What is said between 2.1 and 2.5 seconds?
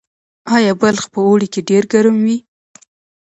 وي؟